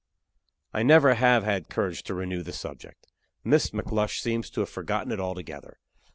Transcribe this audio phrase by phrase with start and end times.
[0.73, 3.05] I never have had courage to renew the subject.
[3.43, 5.77] Miss McLush seems to have forgotten it altogether.